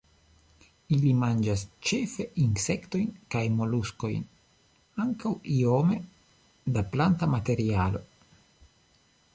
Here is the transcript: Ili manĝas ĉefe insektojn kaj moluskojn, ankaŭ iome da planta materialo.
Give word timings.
Ili 0.95 1.11
manĝas 1.23 1.65
ĉefe 1.89 2.25
insektojn 2.43 3.11
kaj 3.35 3.43
moluskojn, 3.59 4.25
ankaŭ 5.05 5.35
iome 5.59 6.01
da 6.79 6.87
planta 6.97 7.31
materialo. 7.37 8.05